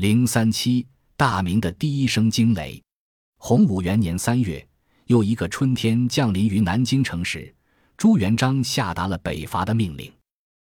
[0.00, 2.82] 零三七，大明的第一声惊雷。
[3.36, 4.66] 洪武元年三月，
[5.08, 7.54] 又一个春天降临于南京城时，
[7.98, 10.10] 朱元璋下达了北伐的命令。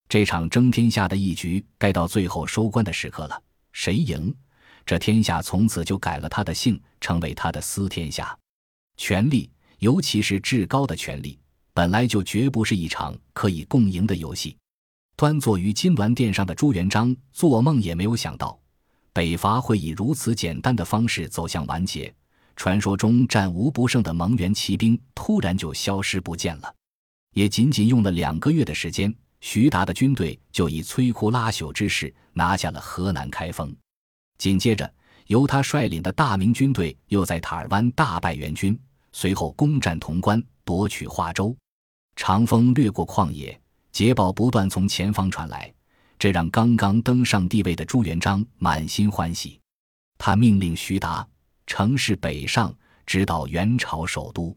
[0.08, 3.40] 这场争天下的一局该到最后收官的时刻了。
[3.70, 4.34] 谁赢，
[4.84, 8.36] 这天下从此就改了他的姓，成为他的私天下。
[8.96, 11.38] 权力，尤其是至高的权力，
[11.72, 14.56] 本来就绝不是一场可以共赢的游戏。
[15.14, 18.59] 端坐于金銮殿上的朱元璋，做梦也没有想到，
[19.12, 22.12] 北伐会以如此简单的方式走向完结。
[22.56, 26.74] 传说中战无不胜的蒙元骑兵突然就消失不见了。
[27.32, 33.74] 也仅仅用了两个月的时间，徐达的军队就以摧枯拉朽之势拿下了河南开封。
[34.36, 34.92] 紧接着，
[35.26, 38.78] 由他率领的大明军队又在塔尔湾大败元军，
[39.12, 41.56] 随后攻占潼关，夺取华州。
[42.16, 43.58] 长风掠过旷野。
[43.92, 45.72] 捷报不断从前方传来，
[46.20, 49.58] 这让刚刚登上帝位的朱元璋满心欢喜。
[50.18, 51.26] 他命令徐达
[51.66, 52.72] 乘势北上，
[53.06, 54.54] 直捣元朝首都。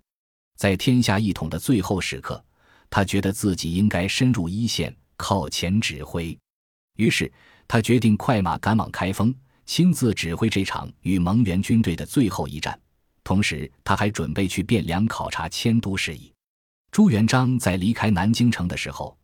[0.58, 2.44] 在天下一统的最后时刻，
[2.90, 6.38] 他觉得自己应该深入一线，靠前指挥。
[6.98, 7.32] 于是，
[7.66, 9.34] 他决定快马赶往开封，
[9.66, 12.78] 亲自指挥这场与蒙元军队的最后一战。
[13.24, 16.30] 同时，他还准备去汴梁考察迁都事宜。
[16.92, 19.18] 朱元璋在离开南京城的时候。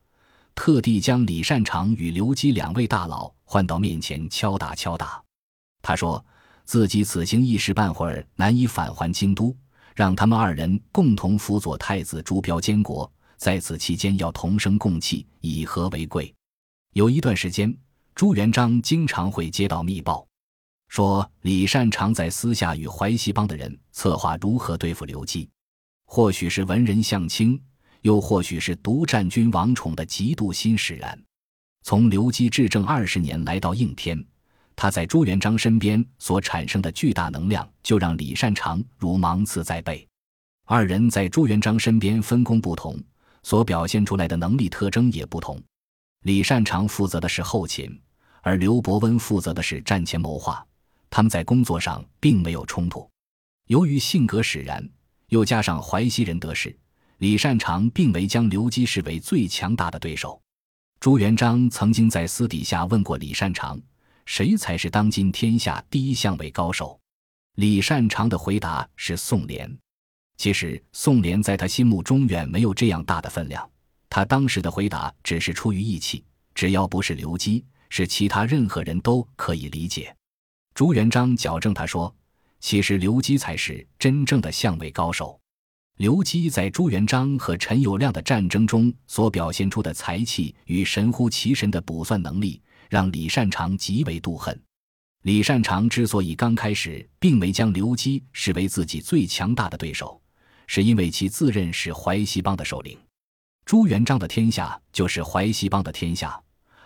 [0.60, 5.24] 特地将李善长与刘基两位大佬唤到面前敲打敲打。
[5.82, 6.24] 他说
[6.66, 9.56] 自己此行一时半会儿难以返还京都，
[9.96, 16.36] 让他们二人共同辅佐太子朱标监国，在此期间要同声共气，以和为贵。
[16.92, 17.74] 有一段时间，
[18.14, 20.28] 朱元璋经常会接到密报，
[20.90, 25.50] 说李善长在私下与淮西帮的人策划如何对付刘基，
[26.06, 27.58] 或许是文人相轻。
[28.02, 31.22] 又或许是独占君王宠的嫉妒心使然。
[31.84, 34.24] 从刘基执政二十年来到应天，
[34.76, 40.08] 他在朱元璋身边所产生的巨大能量，就让李善长如芒刺在背。
[40.66, 43.02] 二人在朱元璋身边分工不同，
[43.44, 45.60] 所表现出来的能力特征也不同。
[46.24, 48.00] 李善长负责的是后勤，
[48.42, 50.64] 而刘伯温负责的是战前谋划。
[51.10, 53.10] 他们在工作上并没有冲突。
[53.68, 54.88] 由于性格使然，
[55.30, 56.78] 又加上淮西人得势。
[57.20, 60.42] 李善长并未将刘基视为最强大的对手。
[61.02, 63.80] 朱元璋曾经在私底下问过李善长
[64.26, 66.98] ：“谁才是当今天下第一相位高手？”
[67.56, 69.78] 李善长的回答是宋濂。
[70.38, 73.70] 其实宋濂在他心目中远没有这样大的分量。
[74.10, 76.24] 他当时的回答只是出于义气，
[76.56, 80.16] 只要不是刘基，是其他任何人都可以理解。
[80.74, 82.16] 朱元璋矫正他说
[82.62, 85.39] ：“其实刘基才是真正的相位高手。”
[86.00, 94.58] 刘基在朱元璋和陈友谅的战争中所表现出的才气与神乎其神的卜算能力，让李善长极为妒恨。
[95.24, 100.22] 李善长之所以刚开始并没将刘基视为自己最强大的对手，
[100.68, 102.98] 是因为其自认是淮西帮的首领。
[103.66, 106.42] 朱元璋的天下就是淮西帮的天下，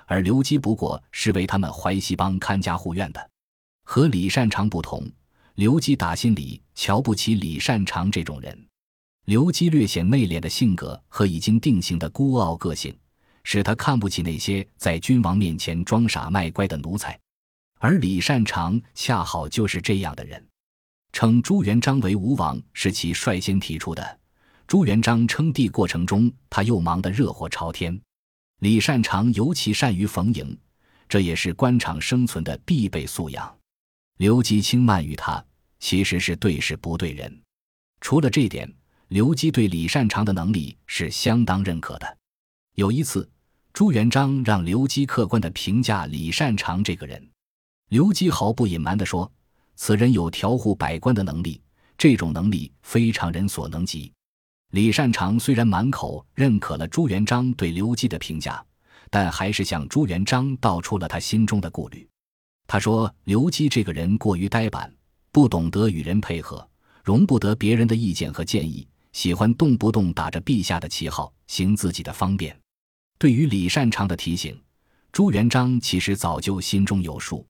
[0.08, 3.30] 而刘基不过是为他们淮西帮看家护院的。
[3.84, 5.08] 和李善长不同，
[5.54, 8.68] 刘基打心里瞧不起李善长这种人。
[9.26, 12.94] 刘基略显内敛的性格和已经定型的孤傲个性，
[13.46, 17.18] 使他看不起那些在君王面前装傻卖乖的奴才，
[17.80, 20.46] 而李善长恰好就是这样的人。
[21.14, 24.20] 称朱元璋为吴王是其率先提出的。
[24.68, 27.98] 朱元璋称帝过程中，他又忙得热火朝天。
[28.60, 30.58] 李善长尤其善于逢迎，
[31.08, 33.58] 这也是官场生存的必备素养。
[34.18, 35.42] 刘基轻慢于他，
[35.80, 37.42] 其实是对事不对人。
[38.02, 38.70] 除了这点。
[39.14, 42.18] 刘基对李善长的能力是相当认可的。
[42.74, 43.30] 有一次，
[43.72, 47.24] 朱元璋让刘基客观地评价李善长这个人。
[47.90, 49.32] 刘基毫不隐瞒地说
[49.78, 51.62] ：“此人有调护百官的能力，
[51.96, 54.12] 这种能力非常人所能及。”
[54.74, 58.66] 李善长虽然满口认可了朱元璋对刘基的评价，
[59.12, 62.10] 但还是向朱元璋道出了他心中的顾虑。
[62.66, 64.92] 他说：“刘基这个人过于呆板，
[65.32, 66.68] 不懂得与人配合，
[67.04, 72.56] 容不得别人的意见和建议。”喜欢动不动打着陛下的旗号行自己的方便。
[73.18, 74.60] 对于李善长的提醒，
[75.12, 77.46] 朱元璋其实早就心中有数。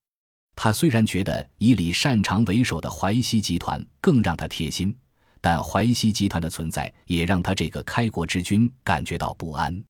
[0.54, 4.96] 他虽然觉得以李善长为首的淮西集团更让他贴心，
[5.40, 9.82] 但淮西集团的存在也让他这个开国之君感觉到不安。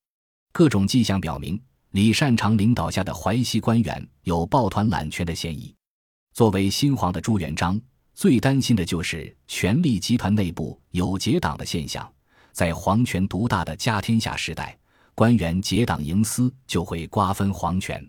[0.52, 1.60] 各种迹象表明，
[1.90, 5.74] 李善长领导下的淮西官员有抱团揽权的嫌疑。
[6.32, 7.78] 作为新皇的朱元璋。
[8.14, 12.10] 最担心的就是权力集团内部有结党的现象。
[12.52, 14.78] 在皇权独大的家天下时代，
[15.14, 18.08] 官员结党营私就会瓜分皇权。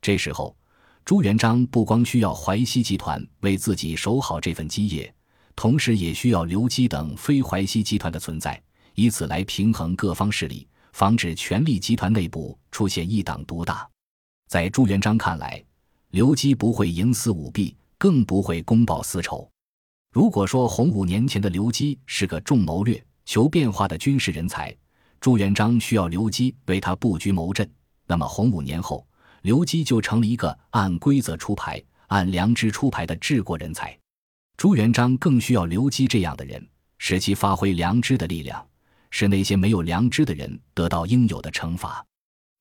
[0.00, 0.56] 这时候，
[1.04, 5.14] 朱元璋不光需要淮西集团为自己守好这份基业，
[5.54, 8.60] 同时也需要刘基等非淮西集团的存在，
[8.96, 13.88] 以此来平衡各方势力，防止权力集团内部出现一党独大。
[14.48, 15.64] 在朱元璋看来，
[16.10, 19.50] 刘基不会营私舞弊，更不会公报私仇。
[20.12, 24.74] 如果说洪武年前的刘基是个重谋略、求变化的军事人才，
[25.20, 27.70] 朱元璋需要刘基为他布局谋阵，
[28.06, 29.06] 那么洪武年后。
[29.42, 33.96] 刘基就成了一个按规则出牌、按良知出牌的治国人才，
[34.56, 36.66] 朱元璋更需要刘基这样的人，
[36.98, 38.66] 使其发挥良知的力量，
[39.10, 42.04] 使那些没有良知的人得到应有的惩罚。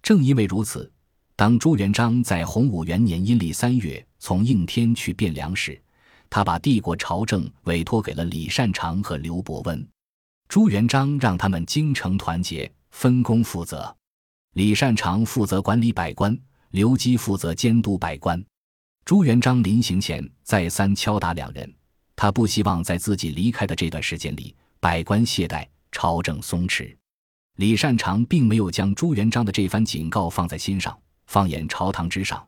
[0.03, 0.91] 正因为如此，
[1.35, 5.79] 当朱元璋在洪武元年阴历三月从应天去汴梁时，
[6.31, 9.87] 他把帝国朝政委托给了李善长和刘伯温。
[10.49, 13.95] 朱元璋让他们精诚团结，分工负责。
[14.53, 16.35] 李善长负责管理百官。
[16.71, 18.43] 刘基负责监督百官，
[19.05, 21.71] 朱元璋临行前再三敲打两人，
[22.15, 26.97] 他不希望在自己离开的这段时间里，百官懈怠，朝政松弛。
[27.57, 30.97] 李善长并没有将朱元璋的这番警告放在心上。
[31.27, 32.43] 放眼朝堂之上，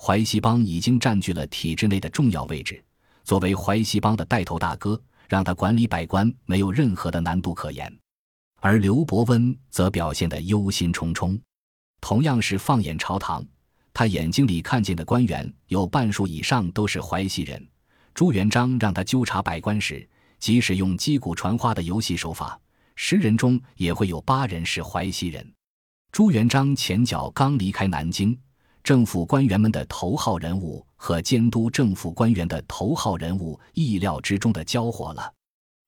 [0.00, 2.82] 淮西帮已经占据了体制内的重要位置，
[3.24, 7.92] 作为淮西帮的带头大哥，让他管理百官没有任何的难度可言。
[8.60, 11.38] 而刘伯温则表现得忧心忡忡。
[12.00, 13.44] 同样是放眼朝堂。
[13.92, 17.68] 他眼睛里看见的官员有半数以上都是淮西人。
[18.14, 20.08] 朱元璋让他纠察百官时，
[20.38, 22.58] 即使用击鼓传花的游戏手法，
[22.94, 25.52] 十人中也会有八人是淮西人。
[26.12, 28.38] 朱元璋前脚刚离开南京，
[28.88, 35.30] 政府官员们的头号人物和监督政府官员的头号人物意料之中的交火了。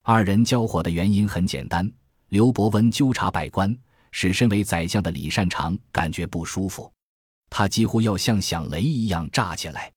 [0.02, 1.90] 二人交火的原因很简单：
[2.28, 3.74] 刘伯温纠察百官，
[4.12, 6.92] 使身为宰相的李善长感觉不舒服。
[7.48, 9.90] 他几乎要像响雷一样炸起来，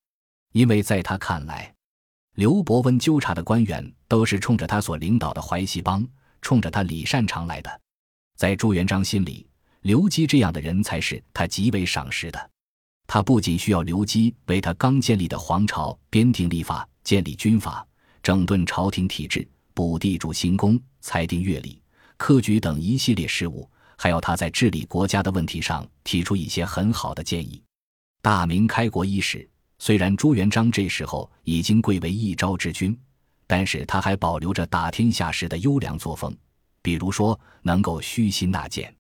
[0.54, 1.76] 因为在他看来，
[2.36, 6.08] 刘伯温纠察的官员都是冲着他所领导的淮西帮，
[6.42, 7.82] 冲着他李善长来的。
[8.38, 9.46] 在朱元璋心里，
[9.82, 12.50] 刘基这样的人才是他极为赏识的。
[13.08, 17.86] 他不仅需要刘基为他刚建立的皇朝编定立法、建立军法、
[18.22, 21.82] 整顿朝廷体制、补地主行宫、裁定乐礼、
[22.18, 23.70] 科举等一系列事务。
[23.96, 27.62] 还要他在治理国家的问题上提出一些很好的建议。
[28.22, 29.48] 大明开国伊始，
[29.80, 32.98] 虽然朱元璋这时候已经贵为一朝之君，
[33.48, 36.36] 但是他还保留着打天下时的优良作风，
[36.82, 38.94] 比如说能够虚心纳谏。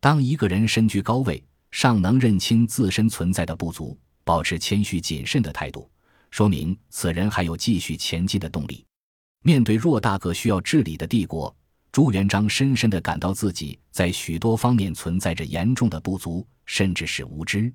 [0.00, 5.90] 当一个人身居高位，尚能认清自身存在的不足，保持谦虚谨慎的态度，
[6.30, 8.84] 说明此人还有继续前进的动力。
[9.44, 11.54] 面对偌大个需要治理的帝国。
[11.90, 17.72] 朱元璋深深地感到自己在许多方面存在着严重的不足，甚至是无知。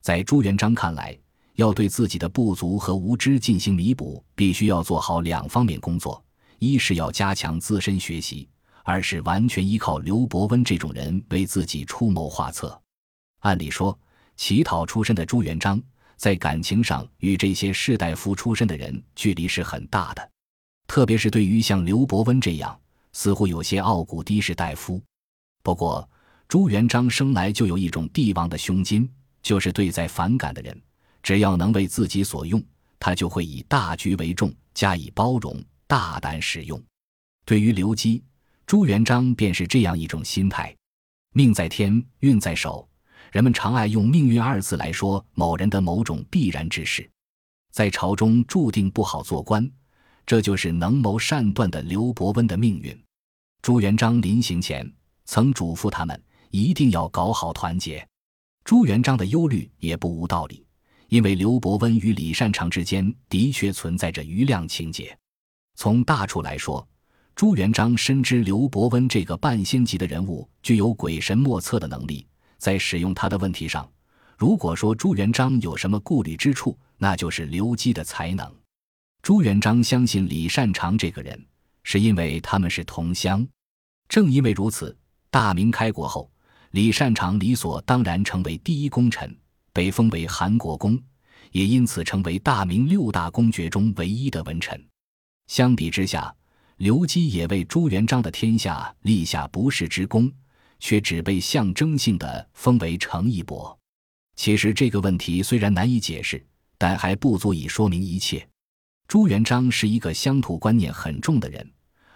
[0.00, 1.18] 在朱元璋看来，
[1.54, 6.24] 要对自己的不足和无知进行弥补，必须要做好两方面工作：
[6.60, 8.48] 一是要加强自身学习，
[8.84, 12.80] 二是完全依靠刘伯温这种人为自己出谋划策。
[13.40, 13.98] 按理说，
[14.36, 15.80] 乞讨出身的朱元璋
[16.16, 20.30] 在感情上与这些士大夫出身的人距离是很大的，
[20.86, 22.78] 特别是对于像刘伯温这样。
[23.12, 25.02] 似乎有些傲骨的士大夫，
[25.62, 26.08] 不过
[26.46, 29.08] 朱元璋生来就有一种帝王的胸襟，
[29.42, 30.80] 就是对在反感的人，
[31.22, 32.62] 只要能为自己所用，
[33.00, 36.80] 他就会以大局为重，加以包容，大胆使用。
[37.44, 38.22] 对于刘基，
[38.66, 40.72] 朱元璋便是这样一种心态。
[41.34, 42.87] 命在天，运在手，
[43.32, 47.08] 人们常爱用“命运”二字来说某人的某种必然之事，
[47.70, 49.70] 在朝中注定不好做官，
[50.24, 52.98] 这就是能谋善断的刘伯温的命运。
[53.60, 54.90] 朱元璋临行前
[55.24, 58.06] 曾嘱咐他们一定要搞好团结。
[58.64, 60.64] 朱元璋的忧虑也不无道理，
[61.08, 65.16] 因为刘伯温与李善长之间的确存在着余量情节。
[65.74, 66.86] 从大处来说，
[67.34, 72.26] 朱元璋深知刘伯温这个半仙级的人物具有鬼神莫测的能力，
[72.58, 73.90] 在使用他的问题上，
[74.36, 78.52] 如果说朱元璋有什么顾虑之处，那就是刘基的才能。
[79.22, 81.44] 朱元璋相信李善长这个人。
[81.84, 83.48] 是因为他们是同乡，
[84.10, 84.94] 正因为如此，
[85.30, 86.30] 大明开国后，
[86.72, 89.34] 李善长理所当然成为第一功臣，
[89.72, 91.00] 被封为韩国公，
[91.50, 94.78] 也因此成为大明六大公爵中唯一的文臣。
[95.46, 96.34] 相比之下，
[96.76, 100.30] 刘基也为朱元璋的天下立下不世之功，
[100.78, 103.76] 却只被象征性的封为成义伯。
[104.36, 106.44] 其实这个问题虽然难以解释，
[106.76, 108.48] 但还不足以说明一切。
[109.06, 111.68] 朱元璋是一个乡土观念很重的人。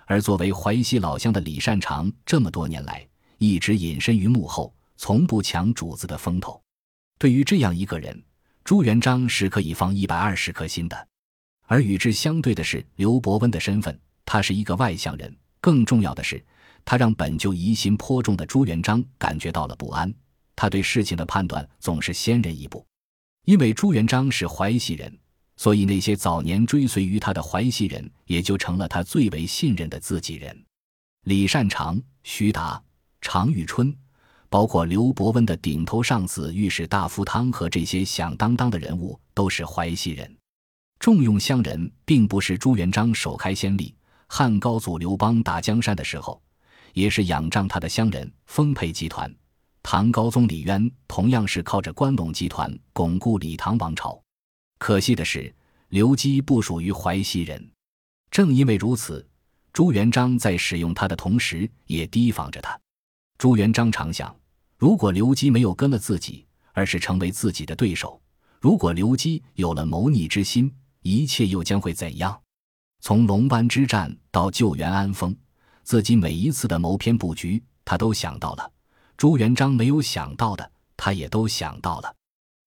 [0.06, 3.06] 而作为淮西老乡的李善长，这么多年来
[3.38, 6.62] 一直隐身于幕后，从不抢主子的风头。
[7.18, 8.22] 对于这样一个人，
[8.62, 11.08] 朱元璋是可以放一百二十颗心的。
[11.66, 15.34] 而与之相对的是刘伯温的身份，他是一个外乡人。
[15.60, 16.44] 更重要的是，
[16.84, 20.12] 他让本就疑心颇重的朱元璋感觉到了不安。
[20.54, 22.84] 他对事情的判断总是先人一步，
[23.46, 25.18] 因为朱元璋是淮西人，
[25.56, 30.56] 所以那些早年追随于他的淮西人也就成了他最为信任的自己人。
[31.24, 32.82] 李善长、徐达、
[33.20, 33.96] 常遇春，
[34.48, 40.36] 包括刘伯温的顶头上司御史大夫汤和这些响当当的人物，都是淮西人。
[40.98, 43.94] 重用乡人，并不是朱元璋首开先例。
[44.28, 46.40] 汉高祖刘邦打江山的时候，
[46.92, 49.32] 也是仰仗他的乡人丰沛集团。
[49.82, 54.20] 唐高宗李渊同样是靠着关陇集团巩固李唐王朝。
[54.78, 55.52] 可惜的是，
[55.88, 57.70] 刘基不属于淮西人。
[58.30, 59.26] 正因为如此，
[59.72, 62.78] 朱元璋在使用他的同时，也提防着他。
[63.38, 64.34] 朱元璋常想：
[64.78, 68.20] 如果刘基没有跟了自己，而是成为自己的对手；
[68.60, 70.72] 如果刘基有了谋逆之心，
[71.02, 72.40] 一切又将会怎样？
[73.00, 75.36] 从龙湾之战到救援安丰，
[75.82, 78.72] 自己每一次的谋篇布局，他都想到了。
[79.16, 82.14] 朱元璋没有想到的，他也都想到了。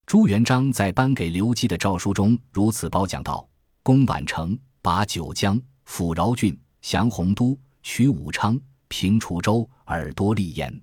[0.06, 3.48] 朱元璋在颁给刘基的诏书中如此褒奖道
[3.82, 10.82] ：“攻宛城，拔九江，抚饶郡，降洪都，取武昌，平滁州，尔多利盐。”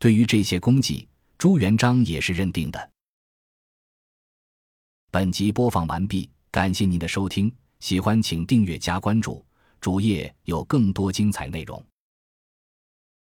[0.00, 2.90] 对于这些功绩，朱元璋也是认定的。
[5.10, 9.43] 本集播放完毕，感谢您的收听，喜欢请订阅加关注，
[9.84, 11.84] 主页有更多精彩内容。